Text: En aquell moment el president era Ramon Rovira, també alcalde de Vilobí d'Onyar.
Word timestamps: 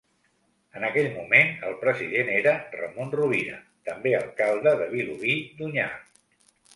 En 0.77 0.85
aquell 0.85 1.09
moment 1.17 1.51
el 1.67 1.75
president 1.83 2.31
era 2.37 2.53
Ramon 2.77 3.13
Rovira, 3.19 3.59
també 3.91 4.15
alcalde 4.21 4.73
de 4.81 4.89
Vilobí 4.95 5.37
d'Onyar. 5.61 5.91